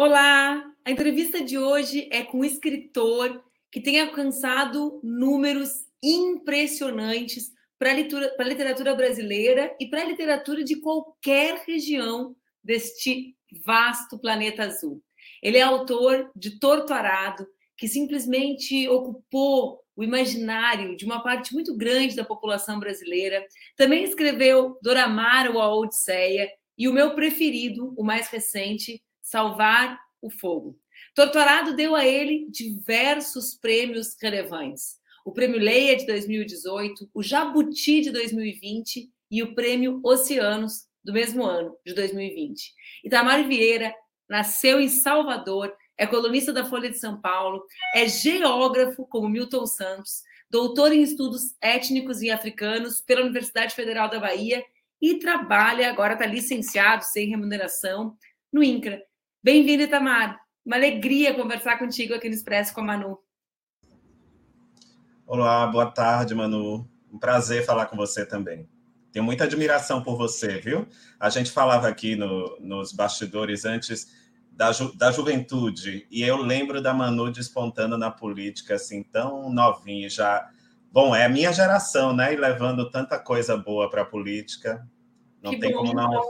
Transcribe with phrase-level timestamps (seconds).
[0.00, 0.64] Olá!
[0.84, 5.70] A entrevista de hoje é com um escritor que tem alcançado números
[6.00, 14.20] impressionantes para a literatura, literatura brasileira e para a literatura de qualquer região deste vasto
[14.20, 15.02] planeta azul.
[15.42, 17.44] Ele é autor de Torto Arado,
[17.76, 23.44] que simplesmente ocupou o imaginário de uma parte muito grande da população brasileira.
[23.76, 30.30] Também escreveu Doramar ou a Odisseia e o meu preferido, o mais recente, Salvar o
[30.30, 30.78] Fogo.
[31.14, 34.96] Torturado deu a ele diversos prêmios relevantes.
[35.24, 41.44] O Prêmio Leia de 2018, o Jabuti de 2020 e o Prêmio Oceanos do mesmo
[41.44, 42.72] ano, de 2020.
[43.04, 43.94] Itamar Vieira
[44.28, 50.22] nasceu em Salvador é colunista da Folha de São Paulo, é geógrafo, como Milton Santos,
[50.48, 54.64] doutor em estudos étnicos e africanos pela Universidade Federal da Bahia
[55.02, 58.16] e trabalha, agora está licenciado, sem remuneração,
[58.52, 59.07] no INCRA.
[59.40, 60.40] Bem-vindo, Itamar.
[60.66, 63.18] Uma alegria conversar contigo aqui no Expresso com a Manu.
[65.24, 66.90] Olá, boa tarde, Manu.
[67.12, 68.68] Um prazer falar com você também.
[69.12, 70.88] Tenho muita admiração por você, viu?
[71.20, 74.12] A gente falava aqui no, nos bastidores antes
[74.50, 76.04] da, ju, da juventude.
[76.10, 80.50] E eu lembro da Manu despontando na política, assim, tão novinha, já.
[80.90, 82.34] Bom, é a minha geração, né?
[82.34, 84.84] E levando tanta coisa boa para a política.
[85.40, 86.22] Não que tem bom, como não,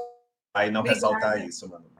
[0.52, 1.97] aí não ressaltar isso, Manu.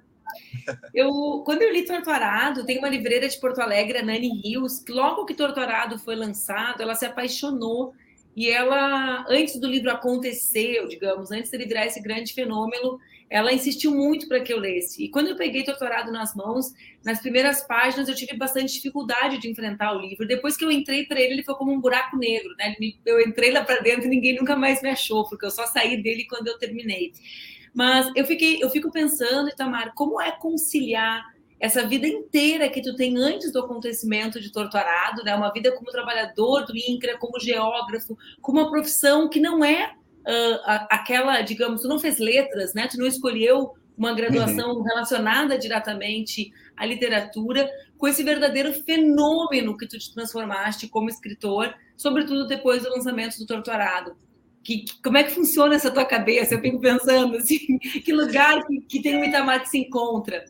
[0.95, 4.93] Eu, quando eu li Torturado, tem uma livreira de Porto Alegre, a Nani Rios, que
[4.93, 7.95] logo que Torturado foi lançado, ela se apaixonou
[8.37, 13.01] e ela, antes do livro acontecer, digamos, antes de ele virar esse grande fenômeno,
[13.31, 15.05] ela insistiu muito para que eu lesse.
[15.05, 16.73] E quando eu peguei Doutorado nas mãos,
[17.05, 20.27] nas primeiras páginas eu tive bastante dificuldade de enfrentar o livro.
[20.27, 22.75] Depois que eu entrei para ele, ele foi como um buraco negro, né?
[23.05, 26.01] Eu entrei lá para dentro e ninguém nunca mais me achou, porque eu só saí
[26.01, 27.13] dele quando eu terminei.
[27.75, 31.25] Mas eu fiquei, eu fico pensando, Itamar, como é conciliar
[31.61, 35.35] essa vida inteira que tu tem antes do acontecimento de Torturado, né?
[35.35, 40.87] Uma vida como trabalhador do INCRA, como geógrafo, com uma profissão que não é uh,
[40.89, 42.87] aquela, digamos, tu não fez letras, né?
[42.87, 44.83] Tu não escolheu uma graduação uhum.
[44.83, 47.69] relacionada diretamente à literatura,
[47.99, 53.47] com esse verdadeiro fenômeno que tu te transformaste como escritor, sobretudo depois do lançamento do
[53.47, 54.17] Torturado.
[54.69, 56.55] Que, como é que funciona essa tua cabeça?
[56.55, 60.45] Eu fico pensando assim, que lugar que, que tem o Itamar que se encontra?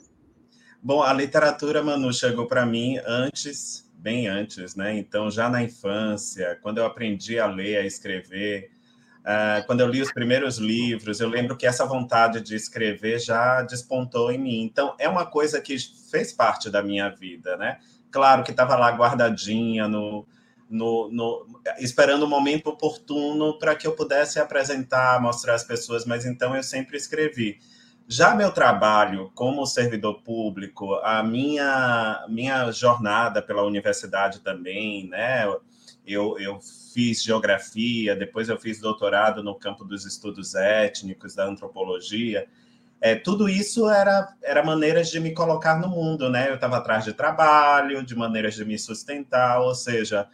[0.82, 4.98] Bom, a literatura, Manu, chegou para mim antes, bem antes, né?
[4.98, 8.76] Então, já na infância, quando eu aprendi a ler, a escrever,
[9.18, 13.60] Uh, quando eu li os primeiros livros, eu lembro que essa vontade de escrever já
[13.60, 14.62] despontou em mim.
[14.62, 15.76] Então, é uma coisa que
[16.10, 17.78] fez parte da minha vida, né?
[18.10, 20.26] Claro que estava lá guardadinha, no,
[20.68, 21.46] no, no,
[21.78, 26.62] esperando o momento oportuno para que eu pudesse apresentar, mostrar às pessoas, mas então eu
[26.62, 27.58] sempre escrevi.
[28.06, 35.44] Já meu trabalho como servidor público, a minha, minha jornada pela universidade também, né?
[36.06, 36.58] Eu, eu
[36.94, 42.48] fiz geografia, depois eu fiz doutorado no campo dos estudos étnicos, da antropologia.
[43.00, 46.48] É, tudo isso era, era maneiras de me colocar no mundo, né?
[46.48, 50.26] Eu estava atrás de trabalho, de maneiras de me sustentar, ou seja,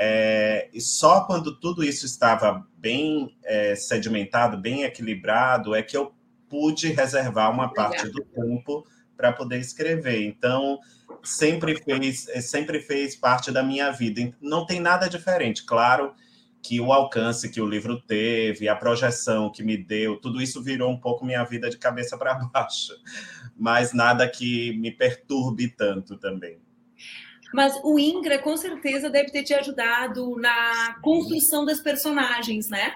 [0.00, 6.14] é, e só quando tudo isso estava bem é, sedimentado, bem equilibrado, é que eu
[6.48, 10.24] pude reservar uma parte do tempo para poder escrever.
[10.24, 10.78] Então,
[11.24, 14.32] sempre fez, sempre fez parte da minha vida.
[14.40, 16.14] Não tem nada diferente, claro
[16.62, 20.92] que o alcance que o livro teve, a projeção que me deu, tudo isso virou
[20.92, 22.92] um pouco minha vida de cabeça para baixo,
[23.56, 26.60] mas nada que me perturbe tanto também.
[27.52, 32.94] Mas o Ingra, com certeza, deve ter te ajudado na construção das personagens, né?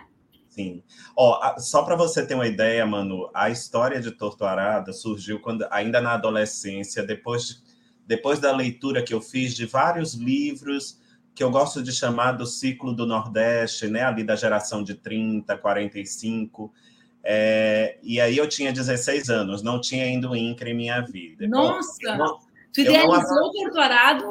[0.49, 0.83] Sim.
[1.17, 6.01] Ó, só para você ter uma ideia, Manu, a história de Torturada surgiu quando ainda
[6.01, 7.57] na adolescência, depois, de,
[8.07, 11.01] depois da leitura que eu fiz de vários livros
[11.35, 15.57] que eu gosto de chamar do ciclo do Nordeste, né, ali da geração de 30,
[15.57, 16.73] 45.
[17.25, 21.47] É, e aí eu tinha 16 anos, não tinha ainda o INCRA em minha vida.
[21.49, 21.97] Nossa!
[22.05, 22.39] Bom, não,
[22.73, 24.25] tu idealizou o doutorado?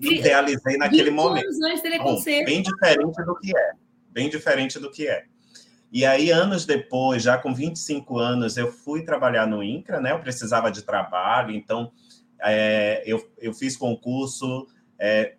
[0.00, 1.46] Idealizei naquele momento.
[1.64, 3.72] Antes dele Bom, bem diferente do que é.
[4.10, 5.24] Bem diferente do que é.
[5.90, 10.12] E aí, anos depois, já com 25 anos, eu fui trabalhar no INCRA, né?
[10.12, 11.92] Eu precisava de trabalho, então
[12.42, 14.66] é, eu, eu fiz concurso,
[14.98, 15.34] é,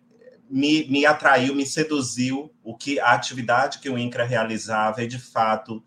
[0.48, 5.18] me, me atraiu, me seduziu o que a atividade que o INCRA realizava e, de
[5.18, 5.82] fato,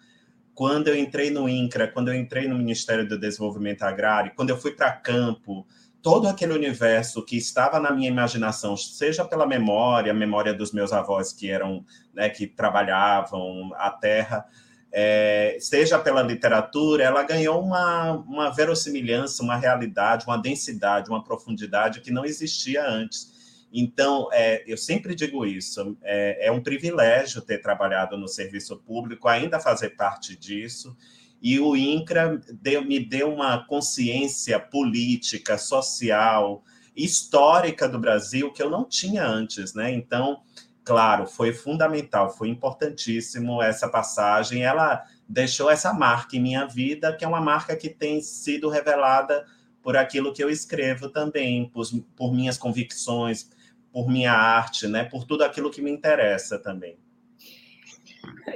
[0.53, 4.57] quando eu entrei no INCRA, quando eu entrei no Ministério do Desenvolvimento Agrário, quando eu
[4.57, 5.65] fui para campo,
[6.01, 10.93] todo aquele universo que estava na minha imaginação, seja pela memória, a memória dos meus
[10.93, 11.83] avós que eram,
[12.13, 14.45] né, que trabalhavam a terra,
[14.91, 22.01] é, seja pela literatura, ela ganhou uma, uma verossimilhança, uma realidade, uma densidade, uma profundidade
[22.01, 23.35] que não existia antes.
[23.71, 29.27] Então, é, eu sempre digo isso: é, é, um privilégio ter trabalhado no serviço público,
[29.27, 30.95] ainda fazer parte disso.
[31.41, 36.63] E o INCRA deu, me deu uma consciência política, social,
[36.95, 39.91] histórica do Brasil que eu não tinha antes, né?
[39.93, 40.41] Então,
[40.83, 44.63] claro, foi fundamental, foi importantíssimo essa passagem.
[44.63, 49.45] Ela deixou essa marca em minha vida, que é uma marca que tem sido revelada
[49.83, 51.85] por aquilo que eu escrevo também, por,
[52.15, 53.49] por minhas convicções,
[53.91, 55.03] por minha arte, né?
[55.03, 56.97] Por tudo aquilo que me interessa também.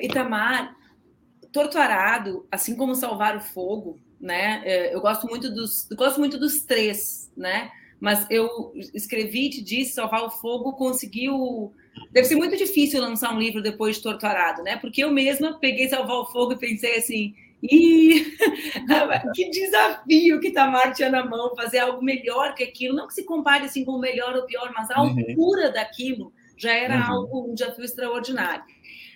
[0.01, 0.75] Itamar,
[1.51, 4.61] Torturado, assim como Salvar o Fogo, né?
[4.65, 7.71] É, eu gosto muito dos, gosto muito dos três, né?
[7.99, 11.71] Mas eu escrevi, te disse, Salvar o Fogo conseguiu.
[12.11, 14.77] Deve ser muito difícil lançar um livro depois de Torturado, né?
[14.77, 18.35] Porque eu mesma peguei Salvar o Fogo e pensei assim, e
[19.35, 22.95] que desafio que Tamar tinha na mão, fazer algo melhor que aquilo.
[22.95, 25.09] Não que se compare assim com o melhor ou pior, mas a uhum.
[25.09, 27.13] altura daquilo já era uhum.
[27.13, 28.63] algo, um desafio extraordinário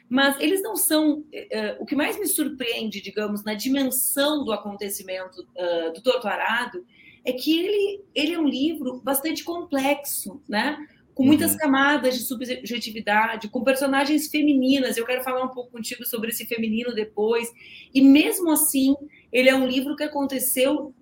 [0.10, 1.20] mas eles não são.
[1.20, 6.86] Uh, o que mais me surpreende, digamos, na dimensão do acontecimento uh, do Torturado
[7.24, 10.78] é que ele, ele é um livro bastante complexo, né?
[11.16, 11.58] com muitas uhum.
[11.60, 14.98] camadas de subjetividade, com personagens femininas.
[14.98, 17.50] Eu quero falar um pouco contigo sobre esse feminino depois.
[17.94, 18.94] E mesmo assim,
[19.32, 20.94] ele é um livro que aconteceu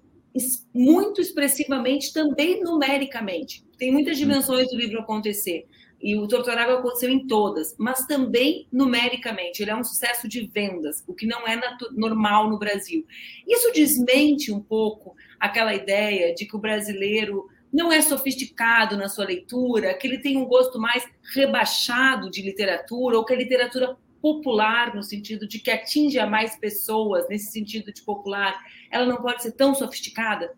[0.72, 3.66] muito expressivamente, também numericamente.
[3.76, 4.28] Tem muitas uhum.
[4.28, 5.66] dimensões do livro acontecer
[6.04, 9.62] e o Torturável aconteceu em todas, mas também numericamente.
[9.62, 11.58] Ele é um sucesso de vendas, o que não é
[11.94, 13.08] normal no Brasil.
[13.48, 19.26] Isso desmente um pouco aquela ideia de que o brasileiro não é sofisticado na sua
[19.26, 24.94] leitura, que ele tem um gosto mais rebaixado de literatura, ou que a literatura popular,
[24.94, 28.62] no sentido de que atinge a mais pessoas, nesse sentido de popular,
[28.92, 30.54] ela não pode ser tão sofisticada?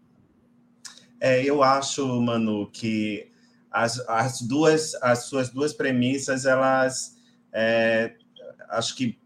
[1.20, 3.28] É, eu acho, Manu, que
[3.76, 7.18] as, as duas as suas duas premissas elas
[7.54, 8.14] é,
[8.70, 9.20] acho que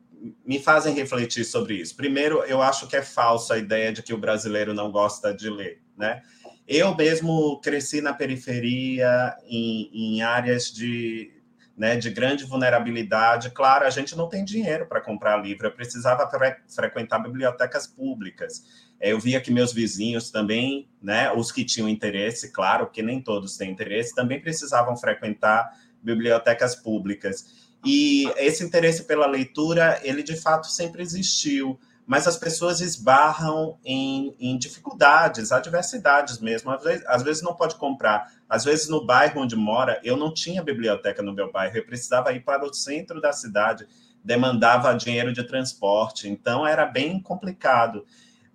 [0.45, 1.95] me fazem refletir sobre isso.
[1.95, 5.49] Primeiro, eu acho que é falsa a ideia de que o brasileiro não gosta de
[5.49, 6.21] ler, né?
[6.67, 11.31] Eu mesmo cresci na periferia, em, em áreas de,
[11.75, 13.49] né, de grande vulnerabilidade.
[13.51, 18.63] Claro, a gente não tem dinheiro para comprar livro, eu precisava fre frequentar bibliotecas públicas.
[18.99, 23.55] Eu via que meus vizinhos também, né, os que tinham interesse, claro, que nem todos
[23.55, 27.69] têm interesse, também precisavam frequentar bibliotecas públicas.
[27.85, 34.35] E esse interesse pela leitura, ele de fato sempre existiu, mas as pessoas esbarram em,
[34.39, 36.71] em dificuldades, adversidades mesmo.
[36.71, 38.33] Às vezes, às vezes não pode comprar.
[38.49, 42.33] Às vezes no bairro onde mora, eu não tinha biblioteca no meu bairro, eu precisava
[42.33, 43.87] ir para o centro da cidade,
[44.23, 48.03] demandava dinheiro de transporte, então era bem complicado.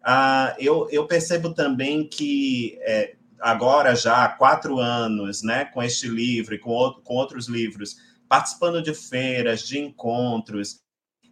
[0.05, 6.07] Ah, eu, eu percebo também que é, agora já há quatro anos, né, com este
[6.09, 7.97] livro e com, outro, com outros livros,
[8.29, 10.85] participando de feiras, de encontros,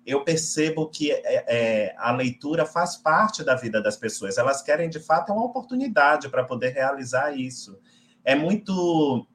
[0.06, 4.36] eu percebo que é, é, a leitura faz parte da vida das pessoas.
[4.36, 7.78] Elas querem, de fato, uma oportunidade para poder realizar isso.
[8.24, 9.26] É muito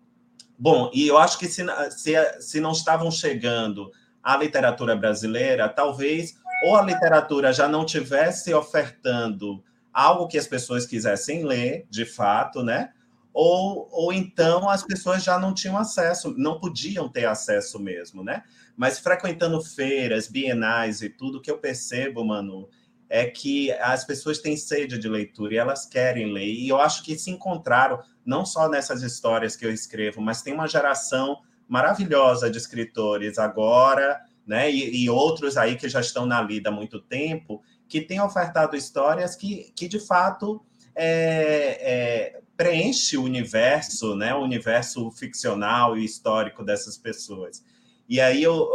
[0.58, 3.92] bom, e eu acho que se, se, se não estavam chegando
[4.22, 10.86] à literatura brasileira, talvez ou a literatura já não tivesse ofertando algo que as pessoas
[10.86, 12.92] quisessem ler, de fato, né?
[13.34, 18.44] Ou, ou então as pessoas já não tinham acesso, não podiam ter acesso mesmo, né?
[18.76, 22.68] Mas frequentando feiras, bienais e tudo, que eu percebo, Manu,
[23.10, 26.48] é que as pessoas têm sede de leitura e elas querem ler.
[26.48, 30.54] E eu acho que se encontraram, não só nessas histórias que eu escrevo, mas tem
[30.54, 34.72] uma geração maravilhosa de escritores agora, né?
[34.72, 38.76] E, e, outros aí que já estão na lida há muito tempo, que têm ofertado
[38.76, 40.64] histórias que, que de fato
[40.96, 44.34] é, é, preenche o universo, né?
[44.34, 47.64] O universo ficcional e histórico dessas pessoas.
[48.10, 48.70] E aí eu,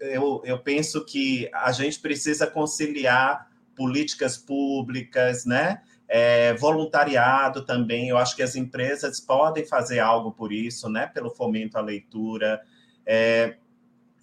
[0.00, 5.82] eu, eu penso que a gente precisa conciliar políticas públicas, né?
[6.08, 8.08] É, voluntariado também.
[8.08, 11.06] Eu acho que as empresas podem fazer algo por isso, né?
[11.06, 12.62] Pelo fomento à leitura.
[13.04, 13.56] É,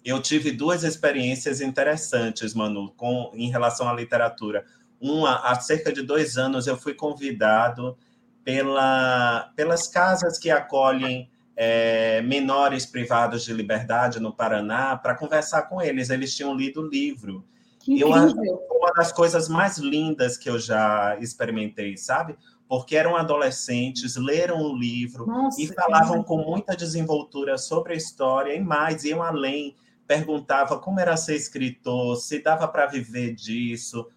[0.04, 4.64] eu tive duas experiências interessantes, Manu, com, em relação à literatura.
[5.00, 7.96] Uma, há cerca de dois anos, eu fui convidado
[8.44, 15.80] pela, pelas casas que acolhem é, menores privados de liberdade no Paraná para conversar com
[15.80, 16.10] eles.
[16.10, 17.44] Eles tinham lido o livro.
[17.80, 22.36] Que eu uma das coisas mais lindas que eu já experimentei, sabe?
[22.68, 28.54] Porque eram adolescentes, leram o livro Nossa, e falavam com muita desenvoltura sobre a história
[28.54, 29.74] e mais, iam além
[30.06, 34.08] perguntava como era ser escritor, se dava para viver disso.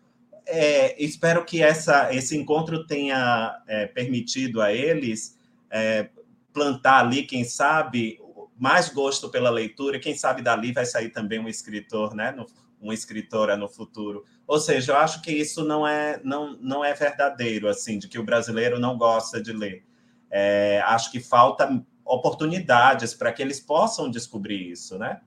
[0.45, 5.37] É, espero que essa, esse encontro tenha é, permitido a eles
[5.69, 6.09] é,
[6.53, 8.19] plantar ali, quem sabe,
[8.57, 12.31] mais gosto pela leitura, quem sabe dali vai sair também um escritor, né?
[12.31, 12.45] No,
[12.79, 14.23] uma escritora no futuro.
[14.45, 18.19] Ou seja, eu acho que isso não é, não, não é verdadeiro, assim, de que
[18.19, 19.83] o brasileiro não gosta de ler.
[20.29, 25.21] É, acho que falta oportunidades para que eles possam descobrir isso, né?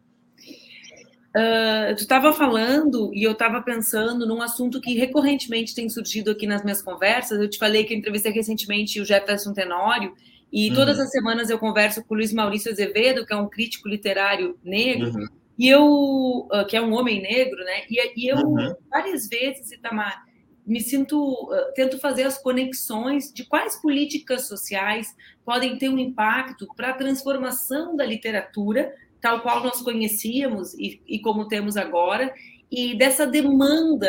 [1.30, 6.44] Uh, tu estava falando e eu estava pensando num assunto que recorrentemente tem surgido aqui
[6.44, 7.40] nas minhas conversas.
[7.40, 10.12] Eu te falei que eu entrevistei recentemente o Jefferson Tenório
[10.52, 10.74] e uhum.
[10.74, 14.58] todas as semanas eu converso com o Luiz Maurício Azevedo, que é um crítico literário
[14.64, 15.26] negro, uhum.
[15.56, 17.84] e eu, uh, que é um homem negro, né?
[17.88, 18.74] E, e eu uhum.
[18.90, 20.24] várias vezes, Itamar,
[20.66, 26.66] me sinto, uh, tento fazer as conexões de quais políticas sociais podem ter um impacto
[26.74, 32.32] para a transformação da literatura tal qual nós conhecíamos e, e como temos agora,
[32.70, 34.08] e dessa demanda,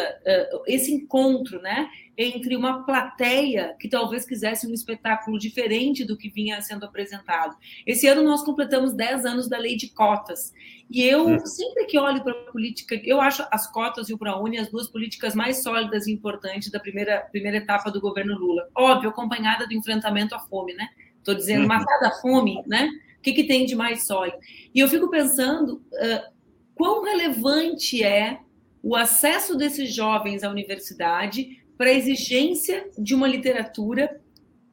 [0.68, 6.62] esse encontro, né, entre uma plateia que talvez quisesse um espetáculo diferente do que vinha
[6.62, 7.58] sendo apresentado.
[7.88, 10.54] Esse ano nós completamos 10 anos da lei de cotas.
[10.92, 11.46] E eu, hum.
[11.46, 14.88] sempre que olho para a política, eu acho as cotas e o ProUni as duas
[14.88, 18.70] políticas mais sólidas e importantes da primeira, primeira etapa do governo Lula.
[18.76, 20.88] Óbvio, acompanhada do enfrentamento à fome, né?
[21.18, 21.68] Estou dizendo, uhum.
[21.68, 22.90] matar da fome, né?
[23.22, 24.36] O que, que tem de mais sólido?
[24.74, 26.34] E eu fico pensando uh,
[26.74, 28.40] quão relevante é
[28.82, 34.20] o acesso desses jovens à universidade para a exigência de uma literatura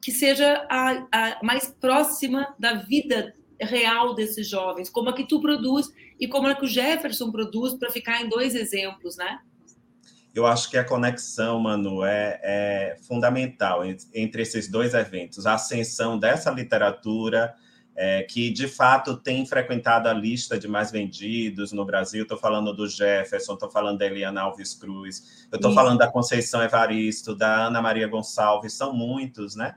[0.01, 5.39] que seja a, a, mais próxima da vida real desses jovens, como a que tu
[5.39, 5.87] produz
[6.19, 9.37] e como a que o Jefferson produz, para ficar em dois exemplos, né?
[10.33, 15.45] Eu acho que a conexão, Manu, é, é fundamental entre esses dois eventos.
[15.45, 17.53] A ascensão dessa literatura
[18.01, 22.23] é, que de fato tem frequentado a lista de mais vendidos no Brasil.
[22.23, 26.63] Estou falando do Jefferson, estou falando da Eliana Alves Cruz, eu estou falando da Conceição
[26.63, 29.75] Evaristo, da Ana Maria Gonçalves, são muitos, né?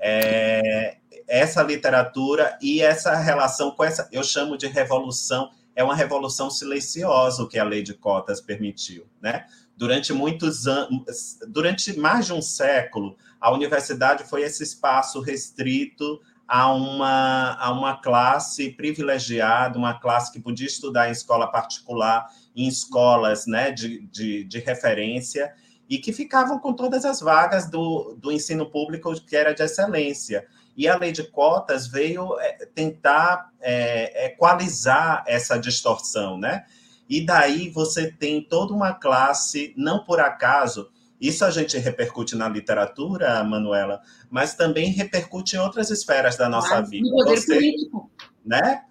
[0.00, 0.96] É,
[1.28, 7.40] essa literatura e essa relação com essa, eu chamo de revolução, é uma revolução silenciosa
[7.44, 9.46] o que a lei de cotas permitiu, né?
[9.76, 16.20] Durante muitos anos, durante mais de um século, a universidade foi esse espaço restrito
[16.50, 22.66] a uma, a uma classe privilegiada, uma classe que podia estudar em escola particular, em
[22.66, 25.54] escolas né, de, de, de referência,
[25.88, 30.44] e que ficavam com todas as vagas do, do ensino público que era de excelência.
[30.76, 36.64] E a lei de cotas veio é, tentar é, equalizar essa distorção, né?
[37.08, 42.48] E daí você tem toda uma classe, não por acaso, isso a gente repercute na
[42.48, 44.00] literatura, Manuela,
[44.30, 47.08] mas também repercute em outras esferas da nossa ah, vida.
[47.10, 48.10] poder Você, político.
[48.44, 48.82] Né?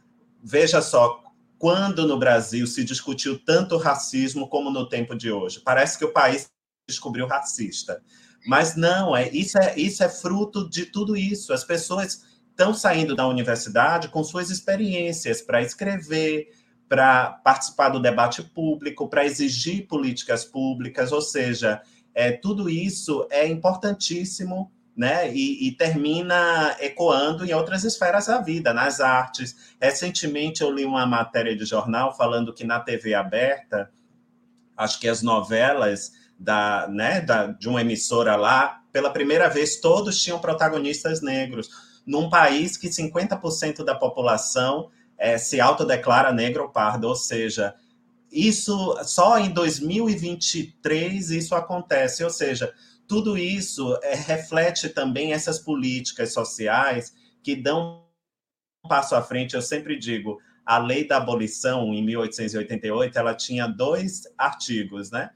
[0.43, 1.23] Veja só,
[1.57, 5.59] quando no Brasil se discutiu tanto racismo como no tempo de hoje?
[5.59, 6.49] Parece que o país
[6.87, 8.01] descobriu racista.
[8.45, 11.51] Mas não, é isso é, isso é fruto de tudo isso.
[11.51, 16.49] As pessoas estão saindo da universidade com suas experiências para escrever,
[16.87, 21.81] para participar do debate público, para exigir políticas públicas, ou seja,
[22.13, 25.33] é, tudo isso é importantíssimo né?
[25.33, 29.55] E, e, termina ecoando em outras esferas da vida, nas artes.
[29.81, 33.89] Recentemente eu li uma matéria de jornal falando que na TV aberta,
[34.75, 40.21] acho que as novelas da, né, da, de uma emissora lá, pela primeira vez todos
[40.21, 41.69] tinham protagonistas negros,
[42.05, 47.73] num país que 50% da população é, se autodeclara negro ou pardo, ou seja,
[48.31, 52.73] isso só em 2023 isso acontece, ou seja,
[53.07, 58.05] tudo isso é, reflete também essas políticas sociais que dão
[58.85, 59.55] um passo à frente.
[59.55, 65.31] Eu sempre digo, a lei da abolição em 1888 ela tinha dois artigos, né?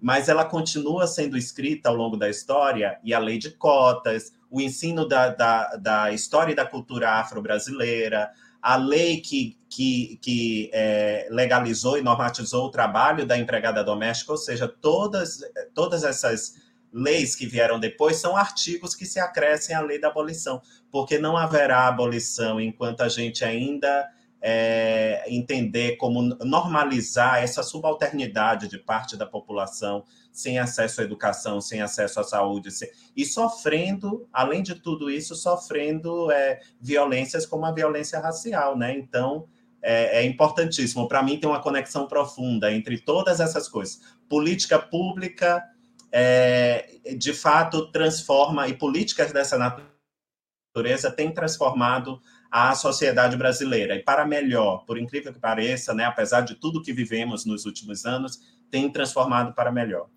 [0.00, 4.60] Mas ela continua sendo escrita ao longo da história e a lei de cotas, o
[4.60, 11.28] ensino da, da, da história e da cultura afro-brasileira, a lei que, que, que é,
[11.30, 15.40] legalizou e normatizou o trabalho da empregada doméstica, ou seja, todas,
[15.74, 16.54] todas essas
[16.92, 20.60] leis que vieram depois são artigos que se acrescem à lei da abolição,
[20.90, 24.08] porque não haverá abolição enquanto a gente ainda
[24.40, 31.80] é, entender como normalizar essa subalternidade de parte da população sem acesso à educação, sem
[31.80, 32.88] acesso à saúde, sem...
[33.16, 38.96] e sofrendo, além de tudo isso, sofrendo é, violências como a violência racial, né?
[38.96, 39.48] Então,
[39.82, 41.08] é, é importantíssimo.
[41.08, 44.00] Para mim, tem uma conexão profunda entre todas essas coisas.
[44.28, 45.64] Política pública,
[46.12, 54.26] é, de fato, transforma, e políticas dessa natureza têm transformado à sociedade brasileira e para
[54.26, 58.40] melhor, por incrível que pareça, né, apesar de tudo que vivemos nos últimos anos,
[58.70, 60.08] tem transformado para melhor.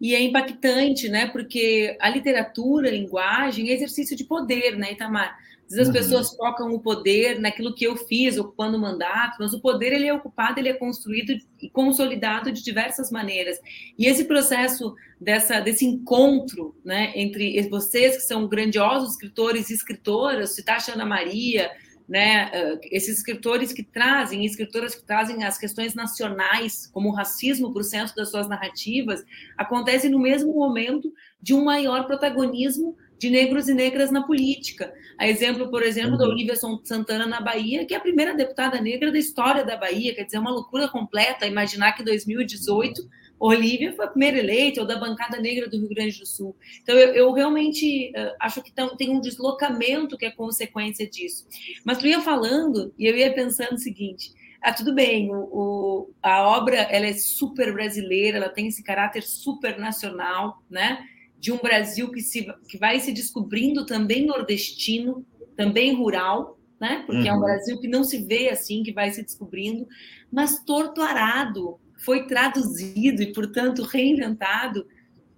[0.00, 1.26] E é impactante, né?
[1.26, 5.38] Porque a literatura, a linguagem, é exercício de poder, né, Itamar?
[5.68, 5.92] Às vezes as uhum.
[5.92, 10.06] pessoas focam o poder naquilo que eu fiz, ocupando o mandato, mas o poder ele
[10.06, 13.58] é ocupado, ele é construído e consolidado de diversas maneiras.
[13.98, 20.54] E esse processo dessa, desse encontro né, entre vocês, que são grandiosos escritores e escritoras,
[20.54, 21.68] citar a Ana Maria,
[22.08, 27.80] né, esses escritores que trazem, escritoras que trazem as questões nacionais, como o racismo, para
[27.80, 29.24] o centro das suas narrativas,
[29.58, 34.92] acontece no mesmo momento de um maior protagonismo de negros e negras na política.
[35.18, 36.18] A exemplo, por exemplo, uhum.
[36.18, 40.14] da Olivia Santana na Bahia, que é a primeira deputada negra da história da Bahia,
[40.14, 43.08] quer dizer, é uma loucura completa imaginar que em 2018
[43.38, 46.56] Olivia foi a primeira eleita, ou da bancada negra do Rio Grande do Sul.
[46.82, 51.46] Então, eu, eu realmente uh, acho que tem um deslocamento que é consequência disso.
[51.84, 54.32] Mas tu ia falando, e eu ia pensando o seguinte,
[54.62, 59.22] ah, tudo bem, o, o, a obra ela é super brasileira, ela tem esse caráter
[59.22, 60.98] super nacional, né?
[61.38, 65.24] De um Brasil que, se, que vai se descobrindo também nordestino,
[65.56, 67.02] também rural, né?
[67.06, 67.26] Porque uhum.
[67.26, 67.42] é um uhum.
[67.42, 69.86] Brasil que não se vê assim, que vai se descobrindo,
[70.30, 74.86] mas torto arado foi traduzido e, portanto, reinventado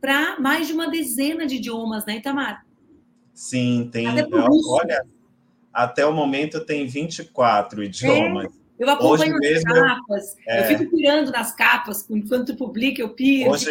[0.00, 2.64] para mais de uma dezena de idiomas, né, Itamar?
[3.32, 4.06] Sim, tem.
[4.08, 5.04] Olha,
[5.72, 8.57] até o momento tem 24 idiomas.
[8.78, 10.60] Eu acompanho Hoje as capas, é...
[10.60, 13.66] eu fico pirando nas capas, enquanto publica, eu piro, Hoje.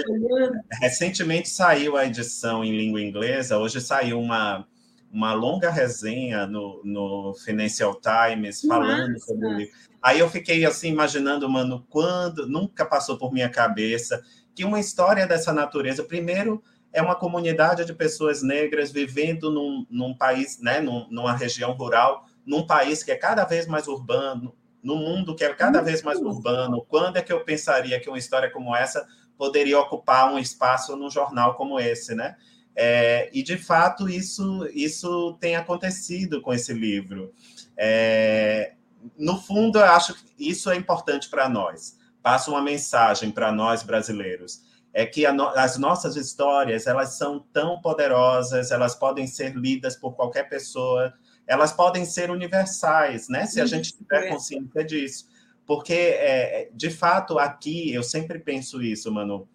[0.82, 4.68] Recentemente saiu a edição em língua inglesa, hoje saiu uma,
[5.12, 9.26] uma longa resenha no, no Financial Times falando Nossa.
[9.26, 9.74] sobre o livro.
[10.02, 14.22] Aí eu fiquei assim, imaginando, mano, quando nunca passou por minha cabeça
[14.54, 16.62] que uma história dessa natureza, primeiro,
[16.92, 22.26] é uma comunidade de pessoas negras vivendo num, num país, né, num, numa região rural,
[22.46, 24.56] num país que é cada vez mais urbano,
[24.88, 28.18] no mundo que é cada vez mais urbano, quando é que eu pensaria que uma
[28.18, 29.06] história como essa
[29.38, 32.38] poderia ocupar um espaço num jornal como esse, né?
[32.74, 37.34] É, e de fato isso isso tem acontecido com esse livro.
[37.76, 38.76] É,
[39.18, 41.98] no fundo, eu acho que isso é importante para nós.
[42.24, 47.80] Passa uma mensagem para nós brasileiros é que no, as nossas histórias elas são tão
[47.82, 51.14] poderosas, elas podem ser lidas por qualquer pessoa
[51.48, 53.46] elas podem ser universais, né?
[53.46, 55.28] Se a gente tiver consciência disso.
[55.66, 59.48] Porque, é, de fato, aqui eu sempre penso isso, mano.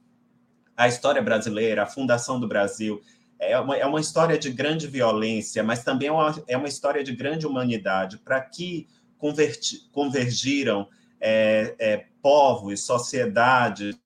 [0.77, 3.03] A história brasileira, a fundação do Brasil,
[3.39, 7.05] é uma, é uma história de grande violência, mas também é uma, é uma história
[7.05, 8.19] de grande humanidade.
[8.19, 10.89] Para que converti, convergiram
[11.21, 13.97] é, é, povos, sociedades,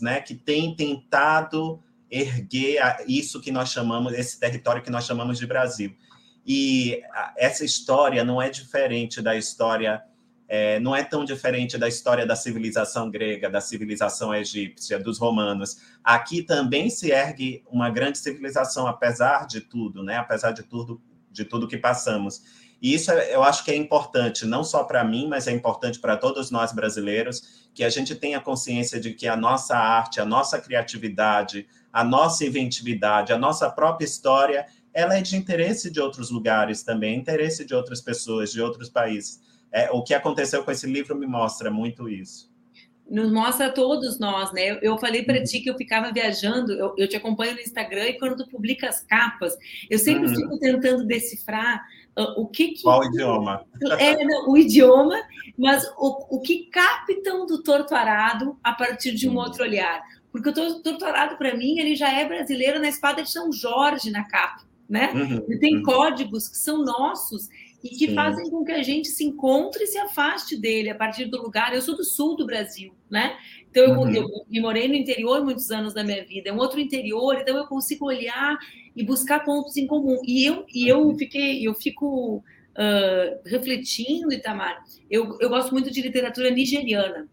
[0.00, 5.46] né, que têm tentado erguer isso que nós chamamos, esse território que nós chamamos de
[5.46, 5.94] Brasil.
[6.46, 7.02] E
[7.36, 10.02] essa história não é diferente da história,
[10.46, 15.78] é, não é tão diferente da história da civilização grega, da civilização egípcia, dos romanos.
[16.02, 20.16] Aqui também se ergue uma grande civilização, apesar de tudo, né?
[20.16, 22.42] apesar de tudo, de tudo que passamos.
[22.84, 26.18] E isso eu acho que é importante, não só para mim, mas é importante para
[26.18, 30.60] todos nós brasileiros, que a gente tenha consciência de que a nossa arte, a nossa
[30.60, 36.84] criatividade, a nossa inventividade, a nossa própria história ela é de interesse de outros lugares
[36.84, 39.42] também, interesse de outras pessoas, de outros países.
[39.72, 42.54] É, o que aconteceu com esse livro me mostra muito isso.
[43.10, 44.78] Nos mostra a todos nós, né?
[44.80, 45.44] Eu falei para uhum.
[45.44, 48.88] ti que eu ficava viajando, eu, eu, te acompanho no Instagram e quando tu publica
[48.88, 49.54] as capas,
[49.90, 50.34] eu sempre uhum.
[50.34, 51.84] fico tentando decifrar
[52.16, 52.82] uh, o que, que.
[52.82, 53.66] Qual idioma?
[53.98, 55.20] É, não, o idioma,
[55.58, 59.38] mas o, o que captam do torturado a partir de um uhum.
[59.38, 60.02] outro olhar.
[60.32, 64.24] Porque o torturado, para mim, ele já é brasileiro na espada de São Jorge na
[64.24, 65.10] capa né?
[65.12, 65.82] Uhum, tem uhum.
[65.82, 67.48] códigos que são nossos
[67.82, 68.14] e que Sim.
[68.14, 71.74] fazem com que a gente se encontre e se afaste dele a partir do lugar.
[71.74, 73.36] Eu sou do sul do Brasil, né?
[73.70, 74.14] Então eu, uhum.
[74.14, 77.56] eu, eu morei no interior muitos anos da minha vida, é um outro interior, então
[77.56, 78.56] eu consigo olhar
[78.94, 80.20] e buscar pontos em comum.
[80.24, 81.18] E eu e eu uhum.
[81.18, 84.82] fiquei, eu fico uh, refletindo, Itamar.
[85.10, 87.28] Eu, eu gosto muito de literatura nigeriana.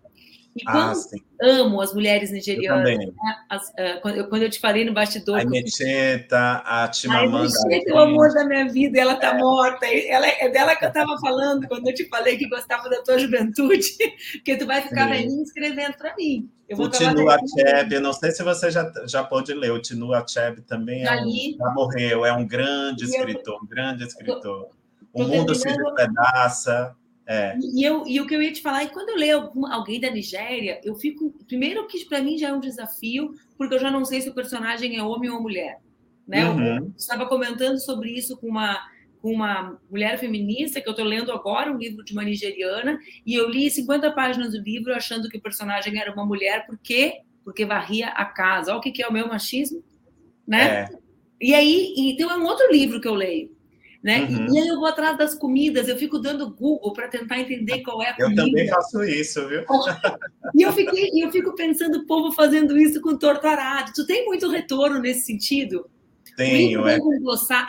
[0.55, 0.97] E ah, quando
[1.41, 3.11] ah, amo as mulheres nigerianas, né?
[3.49, 5.39] as, uh, quando, eu, quando, eu, te falei no bastidor.
[5.39, 7.47] A Mecheta, a Chimamanda.
[7.47, 9.37] A Mecheta o amor da minha vida, ela está é.
[9.37, 9.85] morta.
[9.85, 13.17] Ela, é dela que eu estava falando quando eu te falei que gostava da tua
[13.17, 13.87] juventude,
[14.43, 16.49] que tu vai ficar velhinho escrevendo para mim.
[16.67, 20.61] Eu o Tinu Achebe, não sei se você já, já pôde ler, o Tinu Achebe
[20.61, 24.69] também é um, já morreu, é um grande escritor, um grande escritor.
[25.13, 26.95] O mundo se despedaça,
[27.27, 27.57] é.
[27.59, 30.09] E, eu, e o que eu ia te falar, e quando eu leio alguém da
[30.09, 31.31] Nigéria, eu fico.
[31.47, 34.33] Primeiro, que para mim já é um desafio, porque eu já não sei se o
[34.33, 35.79] personagem é homem ou mulher.
[36.27, 36.49] Né?
[36.49, 36.77] Uhum.
[36.77, 38.79] Eu estava comentando sobre isso com uma,
[39.21, 43.33] com uma mulher feminista, que eu estou lendo agora, um livro de uma nigeriana, e
[43.33, 47.21] eu li 50 páginas do livro achando que o personagem era uma mulher, por quê?
[47.43, 48.71] Porque varria a casa.
[48.71, 49.83] Olha o que é o meu machismo,
[50.47, 50.83] né?
[50.83, 50.89] É.
[51.39, 53.55] E aí, então é um outro livro que eu leio.
[54.03, 54.21] Né?
[54.21, 54.53] Uhum.
[54.53, 58.01] E aí eu vou atrás das comidas, eu fico dando Google para tentar entender qual
[58.01, 58.41] é a comida.
[58.41, 59.63] Eu também faço isso, viu?
[60.55, 63.91] E eu, fiquei, eu fico pensando o povo fazendo isso com tortarado.
[63.93, 65.87] Tu tem muito retorno nesse sentido?
[66.35, 66.97] Tenho, é.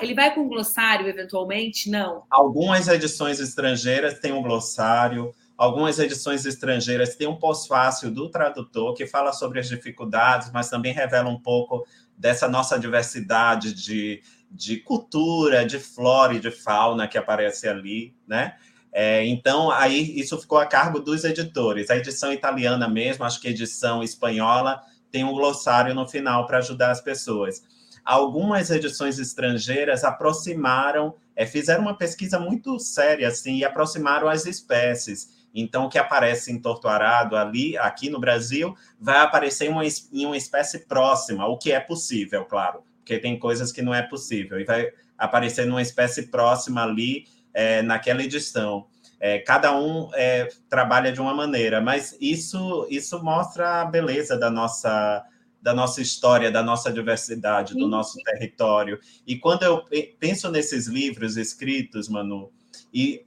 [0.01, 1.91] Ele vai com glossário, eventualmente?
[1.91, 2.23] Não.
[2.31, 9.07] Algumas edições estrangeiras têm um glossário, algumas edições estrangeiras têm um pós-fácil do tradutor que
[9.07, 11.85] fala sobre as dificuldades, mas também revela um pouco
[12.17, 18.57] dessa nossa diversidade de, de cultura, de flora e de fauna que aparece ali, né?
[18.93, 21.89] É, então, aí isso ficou a cargo dos editores.
[21.89, 26.59] A edição italiana mesmo, acho que a edição espanhola tem um glossário no final para
[26.59, 27.63] ajudar as pessoas
[28.05, 35.43] algumas edições estrangeiras aproximaram, é, fizeram uma pesquisa muito séria assim e aproximaram as espécies.
[35.55, 40.27] Então, o que aparece em Torto Arado ali, aqui no Brasil, vai aparecer uma, em
[40.27, 44.61] uma espécie próxima, o que é possível, claro, porque tem coisas que não é possível,
[44.61, 44.89] e vai
[45.19, 48.87] aparecer numa espécie próxima ali é, naquela edição.
[49.21, 54.51] É, cada um é, trabalha de uma maneira, mas isso, isso mostra a beleza da
[54.51, 55.25] nossa
[55.61, 58.99] da nossa história, da nossa diversidade, do nosso território.
[59.25, 59.85] E quando eu
[60.19, 62.51] penso nesses livros escritos, Manu,
[62.93, 63.25] e,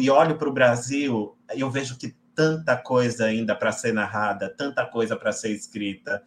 [0.00, 4.86] e olho para o Brasil, eu vejo que tanta coisa ainda para ser narrada, tanta
[4.86, 6.22] coisa para ser escrita.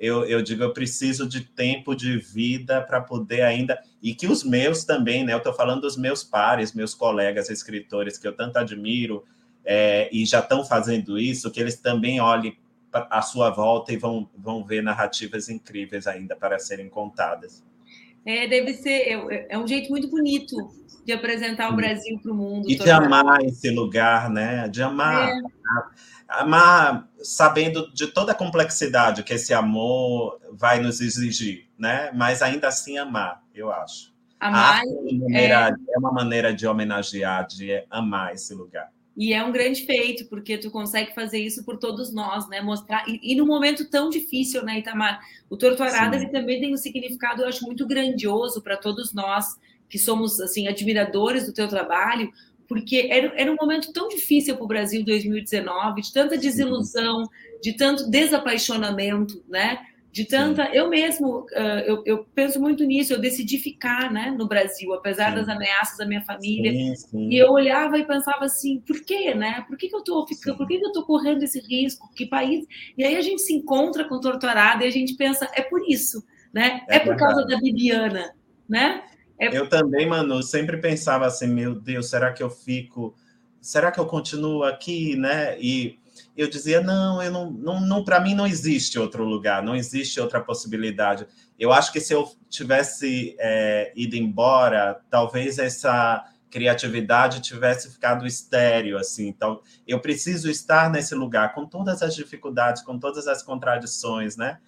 [0.00, 3.78] Eu, eu digo, eu preciso de tempo de vida para poder ainda.
[4.02, 5.34] E que os meus também, né?
[5.34, 9.22] Eu estou falando dos meus pares, meus colegas escritores, que eu tanto admiro,
[9.62, 12.56] é, e já estão fazendo isso, que eles também olhem
[12.90, 17.62] à sua volta e vão, vão ver narrativas incríveis ainda para serem contadas.
[18.24, 20.56] É, deve ser, é, é um jeito muito bonito
[21.04, 22.70] de apresentar o Brasil para o mundo.
[22.70, 24.68] E de amar esse lugar, né?
[24.68, 25.40] De amar, é.
[26.28, 32.10] amar sabendo de toda a complexidade que esse amor vai nos exigir, né?
[32.14, 34.10] Mas ainda assim amar, eu acho.
[34.38, 34.82] Amar
[35.32, 38.90] é, é uma maneira de homenagear, de amar esse lugar.
[39.20, 42.62] E é um grande feito, porque tu consegue fazer isso por todos nós, né?
[42.62, 43.06] Mostrar.
[43.06, 45.20] E, e num momento tão difícil, né, Itamar?
[45.50, 49.58] O Torturada ele também tem um significado, eu acho, muito grandioso para todos nós
[49.90, 52.32] que somos assim admiradores do teu trabalho,
[52.66, 57.28] porque era, era um momento tão difícil para o Brasil 2019, de tanta desilusão,
[57.62, 59.80] de tanto desapaixonamento, né?
[60.12, 60.66] De tanta.
[60.66, 60.70] Sim.
[60.72, 63.12] Eu mesmo, uh, eu, eu, penso muito nisso.
[63.12, 65.36] Eu decidi ficar né, no Brasil, apesar sim.
[65.36, 66.96] das ameaças da minha família.
[66.96, 69.64] Sim, e eu olhava e pensava assim: por quê, né?
[69.68, 70.56] Por que, que eu estou ficando?
[70.56, 72.10] Por que, que eu estou correndo esse risco?
[72.14, 72.66] Que país?
[72.98, 76.24] E aí a gente se encontra com Torturada e a gente pensa: é por isso,
[76.52, 76.82] né?
[76.88, 78.34] É, é por causa da Bibiana,
[78.68, 79.04] né?
[79.38, 79.56] É...
[79.56, 83.14] Eu também, Manu, sempre pensava assim: meu Deus, será que eu fico?
[83.60, 85.56] Será que eu continuo aqui, né?
[85.60, 85.99] E
[86.40, 90.18] eu dizia não, eu não, não, não para mim não existe outro lugar, não existe
[90.18, 91.26] outra possibilidade.
[91.58, 98.96] Eu acho que se eu tivesse é, ido embora, talvez essa criatividade tivesse ficado estéreo,
[98.96, 99.28] assim.
[99.28, 104.58] Então, eu preciso estar nesse lugar com todas as dificuldades, com todas as contradições, né?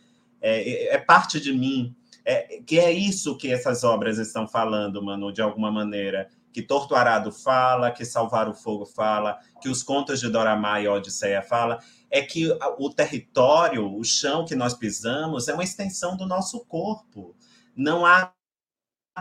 [0.42, 1.96] É, é parte de mim.
[2.24, 6.94] É, que é isso que essas obras estão falando, Manu, de alguma maneira que Torto
[6.94, 11.78] Arado fala, que Salvar o Fogo fala, que os contos de Doramá e Odisseia fala,
[12.10, 17.34] é que o território, o chão que nós pisamos é uma extensão do nosso corpo.
[17.74, 18.32] Não há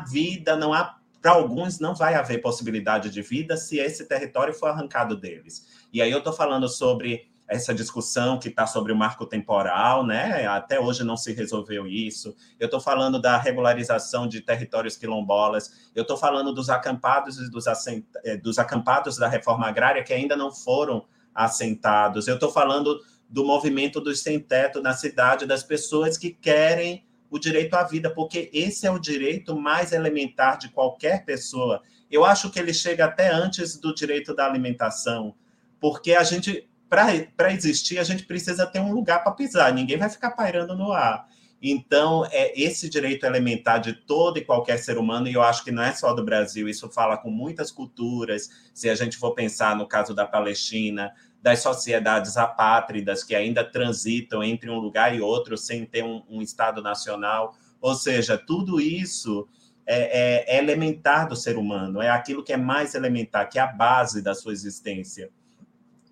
[0.08, 4.70] vida, não há para alguns não vai haver possibilidade de vida se esse território for
[4.70, 5.86] arrancado deles.
[5.94, 10.47] E aí eu estou falando sobre essa discussão que está sobre o marco temporal, né?
[10.47, 12.34] Até hoje não se resolveu isso.
[12.60, 15.91] Eu estou falando da regularização de territórios quilombolas.
[15.93, 18.06] Eu estou falando dos acampados e dos, assent...
[18.23, 22.27] Eh, dos acampados da reforma agrária que ainda não foram assentados.
[22.27, 27.75] Eu estou falando do movimento dos sem-teto na cidade, das pessoas que querem o direito
[27.75, 31.82] à vida, porque esse é o direito mais elementar de qualquer pessoa.
[32.10, 35.34] Eu acho que ele chega até antes do direito da alimentação,
[35.80, 40.10] porque a gente para existir, a gente precisa ter um lugar para pisar, ninguém vai
[40.10, 41.25] ficar pairando no ar.
[41.62, 45.71] Então, é esse direito elementar de todo e qualquer ser humano, e eu acho que
[45.71, 48.49] não é só do Brasil, isso fala com muitas culturas.
[48.73, 54.43] Se a gente for pensar no caso da Palestina, das sociedades apátridas que ainda transitam
[54.43, 57.56] entre um lugar e outro sem ter um, um Estado nacional.
[57.80, 59.47] Ou seja, tudo isso
[59.86, 63.62] é, é, é elementar do ser humano, é aquilo que é mais elementar, que é
[63.62, 65.32] a base da sua existência.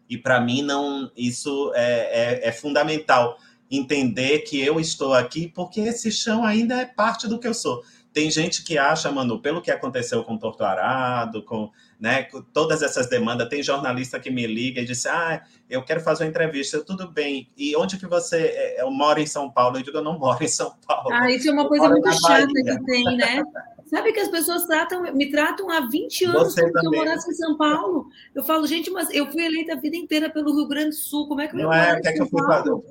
[0.09, 3.37] E para mim não, isso é, é, é, fundamental.
[3.69, 7.83] entender que eu estou aqui porque esse chão ainda é parte do que eu sou.
[8.11, 11.69] Tem gente que acha, Manu, pelo que aconteceu com Torto Arado, com,
[11.99, 16.01] né, com todas essas demandas, tem jornalista que me liga e diz: Ah, eu quero
[16.01, 17.47] fazer uma entrevista, tudo bem.
[17.55, 18.47] E onde que você.
[18.47, 19.77] É, eu moro em São Paulo.
[19.77, 21.13] Eu digo, eu não moro em São Paulo.
[21.13, 23.43] Ah, isso é uma coisa muito chata que tem, né?
[23.89, 27.31] Sabe que as pessoas tratam, me tratam há 20 anos Você como se eu morasse
[27.31, 28.07] em São Paulo.
[28.35, 31.27] Eu falo, gente, mas eu fui eleita a vida inteira pelo Rio Grande do Sul.
[31.27, 32.39] Como é que eu Não é, que é que eu fui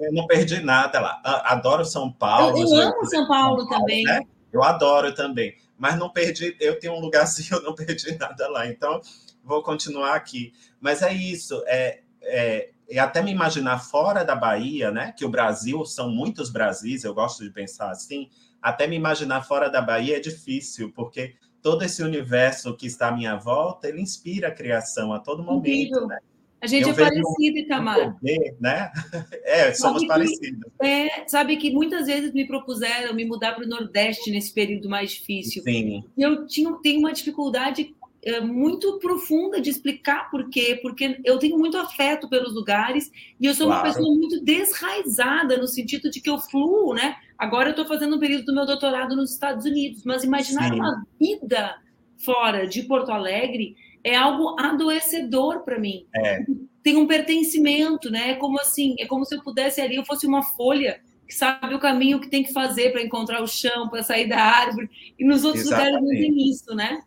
[0.00, 1.20] Eu não perdi nada lá.
[1.44, 2.58] Adoro São Paulo.
[2.58, 4.02] Eu, eu amo São Paulo, São Paulo também.
[4.02, 4.22] Né?
[4.52, 5.54] Eu adoro também.
[5.78, 8.66] Mas não perdi, eu tenho um lugarzinho, eu não perdi nada lá.
[8.66, 9.00] Então,
[9.44, 10.52] vou continuar aqui.
[10.80, 15.12] Mas é isso, é, é, é até me imaginar fora da Bahia, né?
[15.16, 18.28] Que o Brasil são muitos Brasis, eu gosto de pensar assim
[18.60, 23.12] até me imaginar fora da Bahia é difícil, porque todo esse universo que está à
[23.12, 26.06] minha volta, ele inspira a criação a todo momento.
[26.06, 26.18] Né?
[26.60, 28.14] A gente eu é parecido, Itamar.
[28.14, 28.90] Poder, né?
[29.44, 30.72] É, somos sabe parecidos.
[30.78, 34.88] Que, é, sabe que muitas vezes me propuseram me mudar para o Nordeste nesse período
[34.88, 35.62] mais difícil.
[35.62, 36.04] Sim.
[36.16, 41.38] E eu tinha, tenho uma dificuldade é, muito profunda de explicar por quê, porque eu
[41.38, 43.82] tenho muito afeto pelos lugares e eu sou claro.
[43.82, 47.16] uma pessoa muito desraizada no sentido de que eu fluo, né?
[47.38, 50.74] Agora eu estou fazendo um período do meu doutorado nos Estados Unidos, mas imaginar Sim.
[50.74, 51.76] uma vida
[52.18, 56.06] fora de Porto Alegre é algo adoecedor para mim.
[56.14, 56.44] É.
[56.82, 58.30] Tem um pertencimento, né?
[58.30, 61.74] É como assim, é como se eu pudesse ali, eu fosse uma folha que sabe
[61.74, 64.88] o caminho que tem que fazer para encontrar o chão, para sair da árvore.
[65.18, 65.92] E nos outros exatamente.
[65.92, 67.02] lugares não tem isso, né?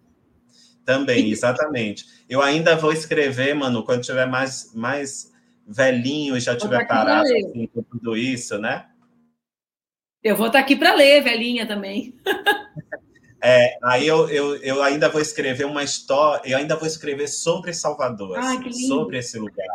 [0.86, 2.06] Também, exatamente.
[2.30, 5.32] Eu ainda vou escrever, mano, quando tiver mais, mais
[5.68, 8.86] velhinho e já tiver parado assim, com tudo isso, né?
[10.24, 12.16] Eu vou estar aqui para ler, velhinha também.
[13.44, 17.74] É, aí eu, eu, eu, ainda vou escrever uma história, eu ainda vou escrever sobre
[17.74, 19.66] Salvador, Ai, assim, sobre esse lugar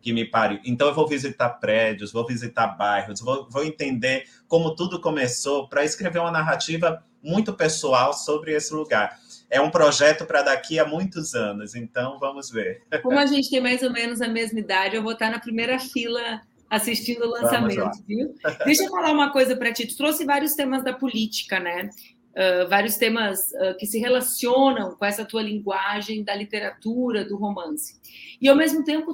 [0.00, 0.60] que me pariu.
[0.64, 5.84] Então eu vou visitar prédios, vou visitar bairros, vou, vou entender como tudo começou para
[5.84, 9.18] escrever uma narrativa muito pessoal sobre esse lugar.
[9.50, 12.82] É um projeto para daqui a muitos anos, então vamos ver.
[13.02, 15.78] Como a gente tem mais ou menos a mesma idade, eu vou estar na primeira
[15.78, 18.34] fila assistindo o lançamento, viu?
[18.64, 19.86] Deixa eu falar uma coisa para ti.
[19.86, 21.88] Tu trouxe vários temas da política, né?
[22.32, 27.98] Uh, vários temas uh, que se relacionam com essa tua linguagem da literatura, do romance.
[28.40, 29.12] E ao mesmo tempo,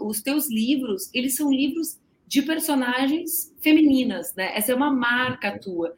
[0.00, 4.56] os teus livros, eles são livros de personagens femininas, né?
[4.56, 5.94] Essa é uma marca tua.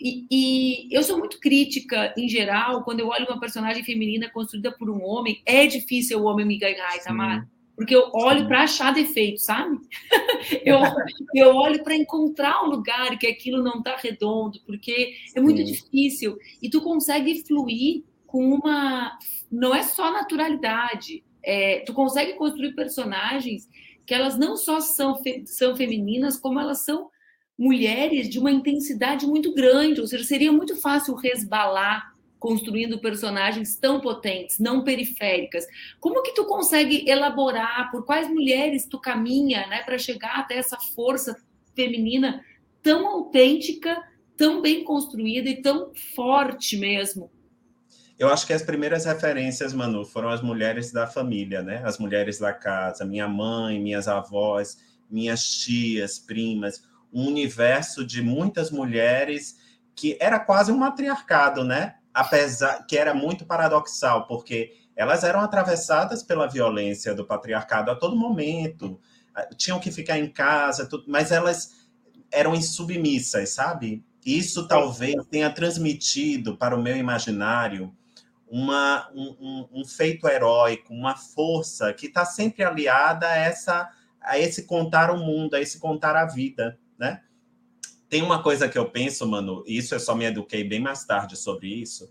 [0.00, 4.72] E, e, eu sou muito crítica, em geral, quando eu olho uma personagem feminina construída
[4.72, 7.46] por um homem, é difícil o homem me ganhar, Itamar.
[7.76, 9.78] Porque eu olho para achar defeito, sabe?
[10.64, 10.78] eu,
[11.34, 15.72] eu olho para encontrar um lugar que aquilo não está redondo, porque é muito Sim.
[15.72, 16.36] difícil.
[16.62, 19.18] E tu consegue fluir com uma.
[19.50, 23.68] Não é só naturalidade, é, tu consegue construir personagens
[24.06, 25.46] que elas não só são, fe...
[25.46, 27.09] são femininas, como elas são
[27.60, 34.00] mulheres de uma intensidade muito grande, ou seja, seria muito fácil resbalar construindo personagens tão
[34.00, 35.66] potentes, não periféricas.
[36.00, 40.78] Como que tu consegue elaborar por quais mulheres tu caminha, né, para chegar até essa
[40.94, 41.36] força
[41.76, 42.42] feminina
[42.82, 44.02] tão autêntica,
[44.38, 47.30] tão bem construída e tão forte mesmo?
[48.18, 51.82] Eu acho que as primeiras referências, Manu, foram as mulheres da família, né?
[51.84, 54.78] As mulheres da casa, minha mãe, minhas avós,
[55.10, 59.56] minhas tias, primas, um universo de muitas mulheres
[59.94, 61.96] que era quase um matriarcado, né?
[62.12, 68.16] apesar que era muito paradoxal, porque elas eram atravessadas pela violência do patriarcado a todo
[68.16, 69.00] momento,
[69.34, 71.88] ah, tinham que ficar em casa, tudo, mas elas
[72.30, 74.04] eram insubmissas, sabe?
[74.24, 77.94] Isso talvez tenha transmitido para o meu imaginário
[78.48, 83.88] uma, um, um, feito heróico, uma força que está sempre aliada a, essa,
[84.20, 87.22] a esse contar o mundo, a esse contar a vida, né?
[88.10, 91.04] Tem uma coisa que eu penso, mano, e isso eu só me eduquei bem mais
[91.04, 92.10] tarde sobre isso,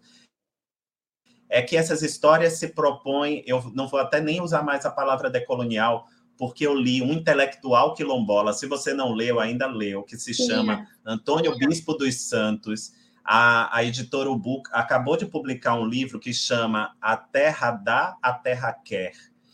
[1.47, 5.30] é que essas histórias se propõem, eu não vou até nem usar mais a palavra
[5.30, 10.34] decolonial, porque eu li um intelectual quilombola, se você não leu, ainda leu, que se
[10.34, 12.93] chama Antônio Bispo dos Santos.
[13.25, 18.32] A, a editora Ubuc acabou de publicar um livro que chama A Terra Dá, A
[18.32, 19.12] Terra Quer.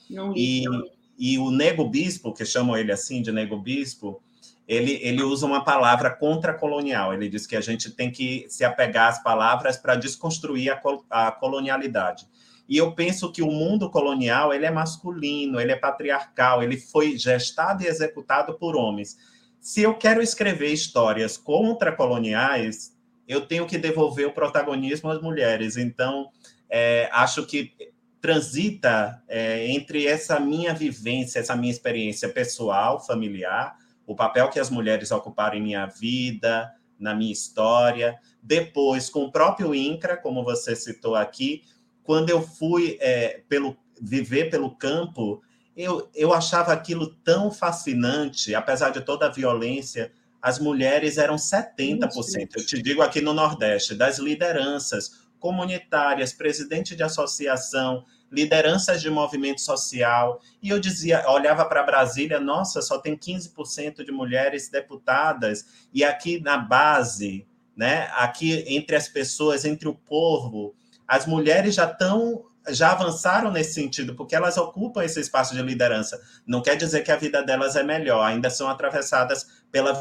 [0.10, 4.21] Não li, e, e o Nego Bispo, que chamam ele assim de Nego Bispo,
[4.67, 7.13] ele, ele usa uma palavra contracolonial.
[7.13, 11.32] Ele diz que a gente tem que se apegar às palavras para desconstruir a, a,
[11.32, 12.28] colonialidade.
[12.67, 17.15] E eu penso que o mundo colonial ele é masculino, ele é patriarcal, ele foi
[17.17, 19.17] gestado e executado por homens.
[19.62, 22.95] Se eu quero escrever histórias contracoloniais,
[23.28, 25.78] eu tenho que devolver o protagonismo às mulheres.
[25.78, 26.30] Então,
[26.69, 27.71] é, acho que
[28.19, 34.70] transita é, entre essa minha vivência, essa minha experiência pessoal, familiar, o papel que as
[34.70, 38.18] mulheres ocuparam em minha vida, na minha história.
[38.41, 41.63] Depois, com o próprio INCRA, como você citou aqui,
[42.04, 45.41] quando eu fui é, pelo viver pelo campo,
[45.76, 52.50] eu, eu achava aquilo tão fascinante, apesar de toda a violência, as mulheres eram 70%,
[52.56, 59.61] eu te digo aqui no Nordeste, das lideranças comunitárias, presidente de associação, lideranças de movimento
[59.61, 66.03] social, e eu dizia, olhava para Brasília, nossa, só tem 15% de mulheres deputadas, e
[66.03, 70.75] aqui na base, né, aqui entre as pessoas, entre o povo,
[71.07, 76.19] as mulheres já estão já avançaram nesse sentido, porque elas ocupam esse espaço de liderança.
[76.47, 79.93] Não quer dizer que a vida delas é melhor, ainda são atravessadas pela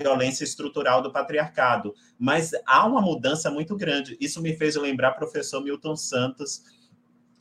[0.00, 4.16] violência estrutural do patriarcado, mas há uma mudança muito grande.
[4.20, 6.62] Isso me fez lembrar professor Milton Santos,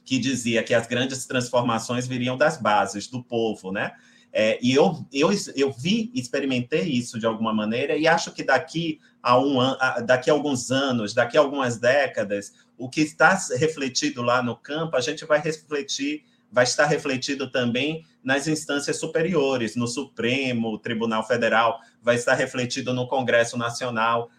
[0.08, 3.92] que dizia que as grandes transformações viriam das bases, do povo, né?
[4.32, 9.02] É, e eu, eu, eu vi, experimentei isso de alguma maneira, e acho que daqui
[9.22, 9.58] a, um,
[10.06, 14.96] daqui a alguns anos, daqui a algumas décadas, o que está refletido lá no campo,
[14.96, 21.82] a gente vai refletir, vai estar refletido também nas instâncias superiores, no Supremo, Tribunal Federal,
[22.02, 24.30] vai estar refletido no Congresso Nacional,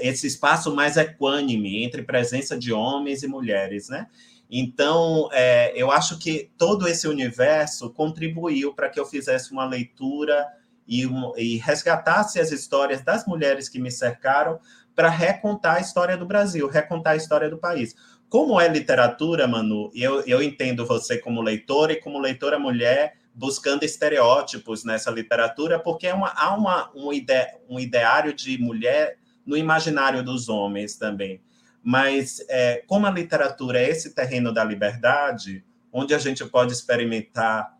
[0.00, 4.06] esse espaço mais equânime entre presença de homens e mulheres, né?
[4.50, 10.46] Então, é, eu acho que todo esse universo contribuiu para que eu fizesse uma leitura
[10.86, 11.04] e,
[11.36, 14.60] e resgatasse as histórias das mulheres que me cercaram
[14.94, 17.94] para recontar a história do Brasil, recontar a história do país.
[18.28, 23.84] Como é literatura, Manu, eu, eu entendo você como leitora e como leitora mulher buscando
[23.84, 29.56] estereótipos nessa literatura, porque é uma, há uma, um, ide, um ideário de mulher no
[29.56, 31.40] imaginário dos homens também.
[31.88, 37.76] Mas é, como a literatura é esse terreno da liberdade, onde a gente pode experimentar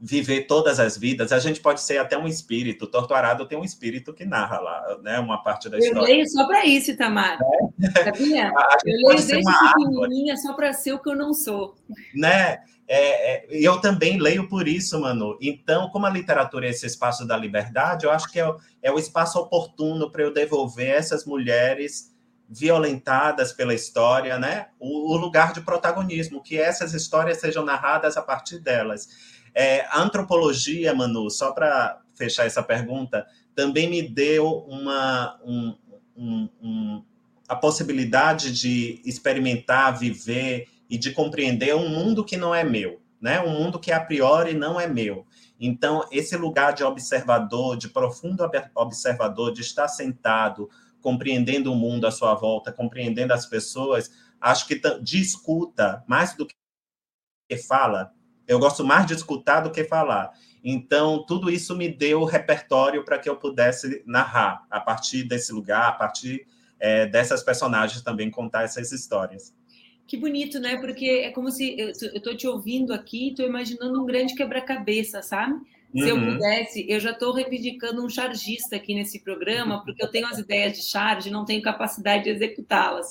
[0.00, 2.84] viver todas as vidas, a gente pode ser até um espírito.
[2.88, 5.20] Torturado tem um espírito que narra lá, né?
[5.20, 6.00] Uma parte da história.
[6.00, 7.38] Eu leio só para isso, Itamar.
[7.40, 8.02] É?
[8.02, 8.50] Sabia?
[8.84, 11.76] Eu leio desde pequenininha só para ser o que eu não sou.
[12.12, 12.58] Né?
[12.88, 15.38] É, é, eu também leio por isso, Manu.
[15.40, 18.98] Então, como a literatura é esse espaço da liberdade, eu acho que é, é o
[18.98, 22.11] espaço oportuno para eu devolver essas mulheres
[22.52, 24.66] violentadas pela história, né?
[24.78, 29.08] O, o, lugar de protagonismo, que essas histórias sejam narradas a partir delas.
[29.54, 35.74] É, a antropologia, Manu, só para fechar essa pergunta, também me deu uma, um,
[36.16, 37.04] um, um,
[37.48, 43.40] a possibilidade de experimentar, viver e de compreender um mundo que não é meu, né?
[43.40, 45.26] Um mundo que a priori não é meu.
[45.58, 50.68] Então, esse lugar de observador, de profundo observador, de estar sentado,
[51.02, 54.10] compreendendo o mundo à sua volta, compreendendo as pessoas,
[54.40, 56.54] acho que de escuta, mais do que
[57.56, 58.14] fala,
[58.46, 60.32] eu gosto mais de escutar do que falar.
[60.64, 65.88] Então, tudo isso me deu repertório para que eu pudesse narrar a partir desse lugar,
[65.88, 66.46] a partir
[66.78, 69.54] é, dessas personagens também contar essas histórias.
[70.06, 70.76] Que bonito, né?
[70.76, 75.54] Porque é como se eu estou te ouvindo aqui, estou imaginando um grande quebra-cabeça, sabe?
[75.92, 76.32] Se eu uhum.
[76.32, 80.72] pudesse, eu já estou reivindicando um chargista aqui nesse programa, porque eu tenho as ideias
[80.72, 83.08] de charge, não tenho capacidade de executá-las.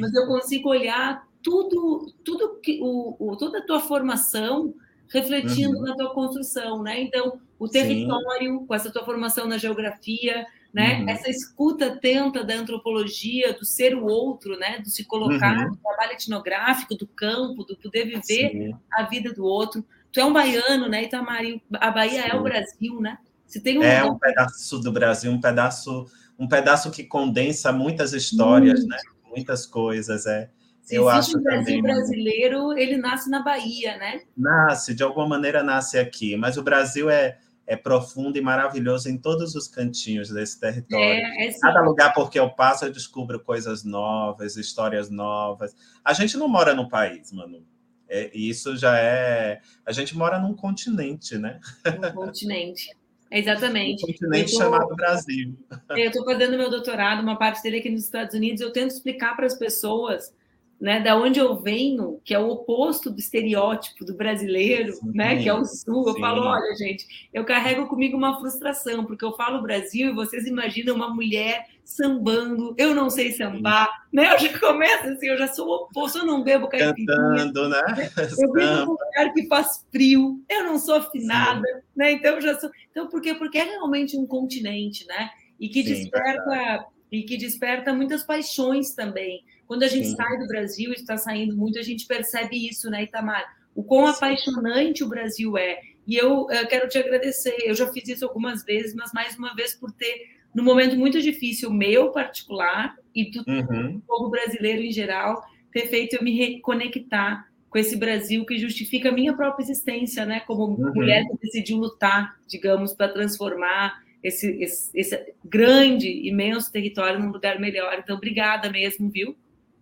[0.00, 4.74] Mas eu consigo olhar tudo, tudo que o, o toda a tua formação
[5.08, 5.82] refletindo uhum.
[5.82, 7.00] na tua construção, né?
[7.00, 8.66] Então, o território, Sim.
[8.66, 11.00] com essa tua formação na geografia, né?
[11.00, 11.08] Uhum.
[11.08, 14.80] Essa escuta atenta da antropologia, do ser o outro, né?
[14.80, 15.68] Do se colocar uhum.
[15.70, 18.74] no trabalho etnográfico, do campo, do poder viver Sim.
[18.92, 19.84] a vida do outro.
[20.14, 21.60] Tu é um baiano, né, Itamari?
[21.74, 22.28] A Bahia Sim.
[22.30, 23.18] é o Brasil, né?
[23.48, 26.06] Se tem um é um pedaço do Brasil, um pedaço,
[26.38, 28.96] um pedaço que condensa muitas histórias, né?
[29.28, 30.48] Muitas coisas, é.
[30.82, 34.20] Se eu acho um Brasil também, brasileiro, ele nasce na Bahia, né?
[34.36, 39.18] Nasce, de alguma maneira nasce aqui, mas o Brasil é, é profundo e maravilhoso em
[39.18, 41.04] todos os cantinhos desse território.
[41.04, 45.74] É, é Cada lugar porque eu passo, eu descubro coisas novas, histórias novas.
[46.04, 47.73] A gente não mora no país, Manu.
[48.14, 49.60] É, isso já é.
[49.84, 51.58] A gente mora num continente, né?
[51.84, 52.88] Um continente.
[53.28, 54.04] Exatamente.
[54.04, 55.58] Um continente tô, chamado Brasil.
[55.90, 58.60] Eu estou fazendo meu doutorado, uma parte dele aqui nos Estados Unidos.
[58.60, 60.32] Eu tento explicar para as pessoas
[60.80, 65.42] né, da onde eu venho, que é o oposto do estereótipo do brasileiro, sim, né,
[65.42, 66.06] que é o sul.
[66.06, 66.20] Eu sim.
[66.20, 70.94] falo, olha, gente, eu carrego comigo uma frustração, porque eu falo Brasil e vocês imaginam
[70.94, 74.16] uma mulher sambando, eu não sei sambar, sim.
[74.16, 74.34] né?
[74.34, 77.06] Eu já começo assim, eu já sou o oposto, eu não bebo caipirinha.
[77.06, 78.10] Cantando, né?
[78.38, 82.12] Eu vivo num lugar que faz frio, eu não sou afinada, né?
[82.12, 82.70] Então eu já sou.
[82.90, 83.34] Então por quê?
[83.34, 85.30] Porque é realmente um continente, né?
[85.60, 89.44] E que desperta e que desperta muitas paixões também.
[89.66, 90.16] Quando a gente Sim.
[90.16, 93.44] sai do Brasil, está saindo muito, a gente percebe isso, né, Itamar?
[93.74, 95.80] O quão apaixonante o Brasil é.
[96.06, 97.56] E eu, eu quero te agradecer.
[97.64, 100.14] Eu já fiz isso algumas vezes, mas mais uma vez por ter,
[100.54, 104.00] num momento muito difícil, meu particular e do uhum.
[104.06, 105.42] povo brasileiro em geral,
[105.72, 110.40] ter feito eu me reconectar com esse Brasil que justifica a minha própria existência, né?
[110.46, 110.94] Como uhum.
[110.94, 117.58] mulher que decidiu lutar, digamos, para transformar esse, esse, esse, grande, imenso território num lugar
[117.58, 117.98] melhor.
[117.98, 119.36] Então, obrigada mesmo, viu?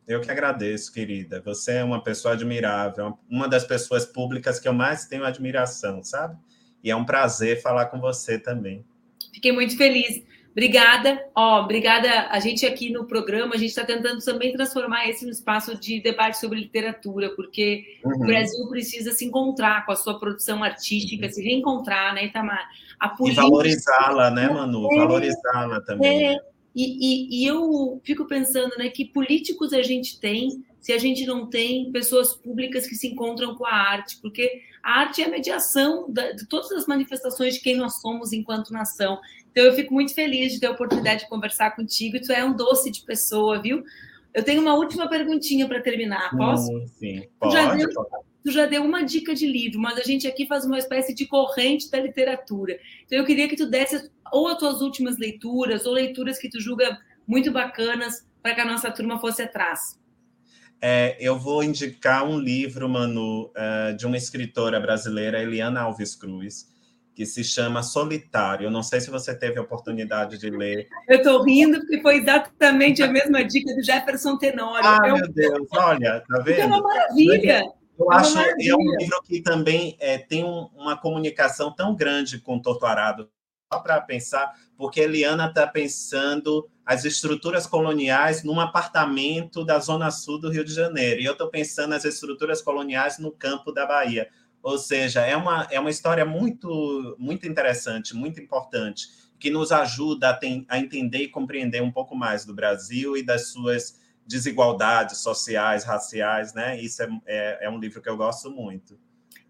[0.08, 1.42] Eu que agradeço, querida.
[1.44, 6.36] Você é uma pessoa admirável, uma das pessoas públicas que eu mais tenho admiração, sabe?
[6.82, 8.84] E é um prazer falar com você também.
[9.32, 10.22] Fiquei muito feliz.
[10.52, 11.24] Obrigada.
[11.34, 12.28] Ó, obrigada.
[12.30, 16.00] A gente aqui no programa, a gente está tentando também transformar esse no espaço de
[16.00, 18.22] debate sobre literatura, porque uhum.
[18.22, 21.32] o Brasil precisa se encontrar com a sua produção artística, uhum.
[21.32, 22.68] se reencontrar, né, Itamar?
[23.16, 23.42] Política...
[23.44, 24.92] E valorizá-la, né, Manu?
[24.92, 26.28] É, valorizá-la também.
[26.28, 26.38] É.
[26.74, 31.24] E, e, e, eu fico pensando, né, que políticos a gente tem se a gente
[31.24, 35.30] não tem pessoas públicas que se encontram com a arte, porque a arte é a
[35.30, 39.20] mediação de todas as manifestações de quem nós somos enquanto nação.
[39.52, 42.18] Então, eu fico muito feliz de ter a oportunidade de conversar contigo.
[42.20, 43.84] Tu é um doce de pessoa, viu?
[44.34, 46.34] Eu tenho uma última perguntinha para terminar.
[46.36, 46.72] Posso?
[46.72, 47.54] Hum, sim, pode.
[47.54, 47.88] Tu já, deu,
[48.44, 51.26] tu já deu uma dica de livro, mas a gente aqui faz uma espécie de
[51.26, 52.78] corrente da literatura.
[53.04, 56.58] Então, eu queria que tu desse ou as tuas últimas leituras, ou leituras que tu
[56.58, 60.00] julga muito bacanas para que a nossa turma fosse atrás.
[60.80, 66.71] É, eu vou indicar um livro, Manu, é, de uma escritora brasileira, Eliana Alves Cruz,
[67.14, 68.66] que se chama Solitário.
[68.66, 70.88] Eu não sei se você teve a oportunidade de ler.
[71.08, 74.86] Eu estou rindo porque foi exatamente a mesma dica do Jefferson Tenório.
[74.86, 75.16] Ah, eu...
[75.16, 76.60] meu Deus, olha, tá vendo?
[76.60, 77.64] É uma maravilha.
[77.98, 81.94] Eu é acho que é um livro que também é, tem um, uma comunicação tão
[81.94, 83.30] grande com o Torturado,
[83.72, 90.40] só para pensar, porque Eliana está pensando as estruturas coloniais num apartamento da zona sul
[90.40, 94.28] do Rio de Janeiro, e eu estou pensando as estruturas coloniais no campo da Bahia.
[94.62, 99.08] Ou seja, é uma, é uma história muito, muito interessante, muito importante,
[99.38, 103.48] que nos ajuda a, a entender e compreender um pouco mais do Brasil e das
[103.48, 106.80] suas desigualdades sociais, raciais, né?
[106.80, 108.96] Isso é, é, é um livro que eu gosto muito.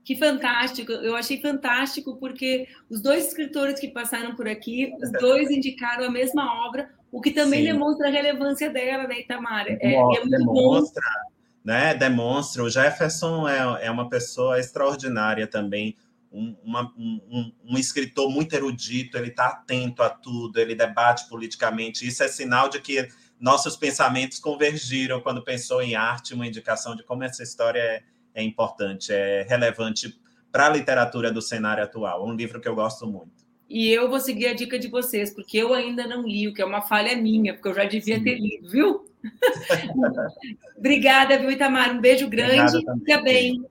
[0.05, 0.91] Que fantástico!
[0.91, 6.11] Eu achei fantástico porque os dois escritores que passaram por aqui, os dois indicaram a
[6.11, 7.73] mesma obra, o que também Sim.
[7.73, 9.67] demonstra a relevância dela, né, Itamar?
[9.69, 11.32] É, é muito demonstra, bom
[11.65, 12.63] né, demonstra.
[12.63, 15.97] O Jefferson é, é uma pessoa extraordinária também,
[16.31, 22.07] um, uma, um, um, escritor muito erudito, ele está atento a tudo, ele debate politicamente.
[22.07, 23.09] Isso é sinal de que
[23.39, 28.03] nossos pensamentos convergiram quando pensou em arte, uma indicação de como essa história é,
[28.35, 30.19] é importante, é relevante
[30.51, 32.27] para a literatura do cenário atual.
[32.27, 33.42] Um livro que eu gosto muito.
[33.73, 36.61] E eu vou seguir a dica de vocês, porque eu ainda não li, o que
[36.61, 38.25] é uma falha minha, porque eu já devia Sim.
[38.25, 39.11] ter lido, viu?
[40.77, 41.97] Obrigada, viu, Itamar?
[41.97, 42.85] Um beijo grande.
[42.99, 43.65] Fica bem.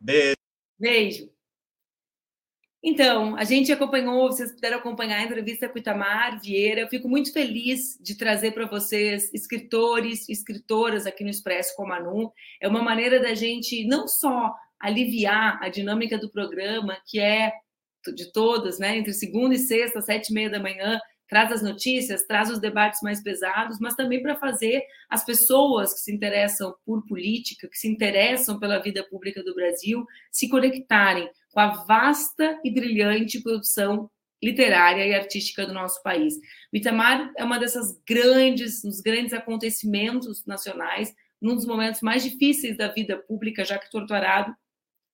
[0.00, 0.36] Beijo.
[0.78, 1.28] Beijo.
[2.80, 6.82] Então, a gente acompanhou, vocês puderam acompanhar a entrevista com o Itamar Vieira.
[6.82, 11.82] Eu fico muito feliz de trazer para vocês escritores e escritoras aqui no Expresso com
[11.82, 12.32] a Manu.
[12.60, 17.52] É uma maneira da gente não só aliviar a dinâmica do programa, que é
[18.14, 18.96] de todas, né?
[18.96, 23.00] Entre segunda e sexta, sete e meia da manhã, traz as notícias, traz os debates
[23.02, 27.88] mais pesados, mas também para fazer as pessoas que se interessam por política, que se
[27.88, 34.10] interessam pela vida pública do Brasil, se conectarem com a vasta e brilhante produção
[34.42, 36.34] literária e artística do nosso país.
[36.72, 42.76] O Itamar é uma dessas grandes, uns grandes acontecimentos nacionais, num dos momentos mais difíceis
[42.76, 44.54] da vida pública, já que Torturado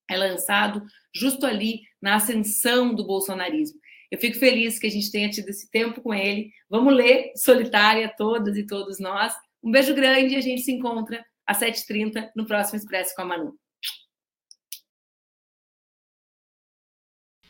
[0.09, 0.83] é lançado
[1.13, 3.79] justo ali na ascensão do bolsonarismo.
[4.11, 6.51] Eu fico feliz que a gente tenha tido esse tempo com ele.
[6.69, 9.33] Vamos ler Solitária, todas e todos nós.
[9.63, 13.25] Um beijo grande e a gente se encontra às 7h30 no próximo Expresso com a
[13.25, 13.57] Manu.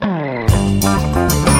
[0.04, 1.53] Música